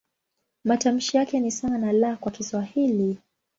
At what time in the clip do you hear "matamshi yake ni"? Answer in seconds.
0.63-1.51